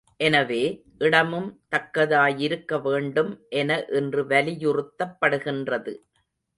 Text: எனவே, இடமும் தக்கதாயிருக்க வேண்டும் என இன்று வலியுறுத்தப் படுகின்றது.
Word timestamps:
எனவே, 0.19 0.61
இடமும் 0.97 1.61
தக்கதாயிருக்க 1.75 2.81
வேண்டும் 2.81 3.31
என 3.49 3.85
இன்று 3.91 4.27
வலியுறுத்தப் 4.27 5.17
படுகின்றது. 5.21 5.93